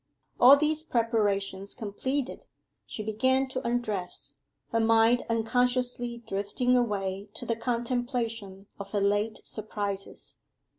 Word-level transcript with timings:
All 0.39 0.57
these 0.57 0.81
preparations 0.81 1.75
completed, 1.75 2.47
she 2.87 3.03
began 3.03 3.47
to 3.49 3.61
undress, 3.63 4.33
her 4.71 4.79
mind 4.79 5.23
unconsciously 5.29 6.23
drifting 6.25 6.75
away 6.75 7.29
to 7.35 7.45
the 7.45 7.55
contemplation 7.55 8.65
of 8.79 8.93
her 8.93 8.99
late 8.99 9.41
surprises. 9.45 10.37